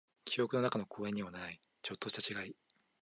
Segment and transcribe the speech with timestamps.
[0.25, 2.55] 記憶の中の公園にはない、ちょっとした違い。